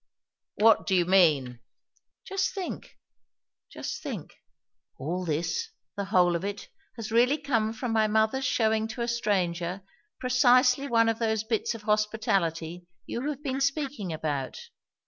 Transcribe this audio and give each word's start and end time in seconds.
"What 0.55 0.87
do 0.87 0.95
you 0.95 1.05
mean?" 1.05 1.59
"Just 2.25 2.55
think 2.55 2.97
just 3.69 4.01
think. 4.01 4.33
All 4.97 5.23
this, 5.25 5.69
the 5.95 6.05
whole 6.05 6.35
of 6.35 6.43
it, 6.43 6.69
has 6.95 7.11
really 7.11 7.37
come 7.37 7.71
from 7.71 7.91
my 7.93 8.07
mother's 8.07 8.43
shewing 8.45 8.87
to 8.87 9.01
a 9.03 9.07
stranger 9.07 9.83
precisely 10.19 10.87
one 10.87 11.07
of 11.07 11.19
those 11.19 11.43
bits 11.43 11.75
of 11.75 11.83
hospitality 11.83 12.87
you 13.05 13.21
have 13.29 13.43
been 13.43 13.61
speaking 13.61 14.11
about. 14.11 14.69